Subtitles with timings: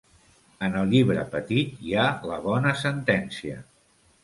[0.67, 3.63] En el llibre petit hi ha la bona sentència.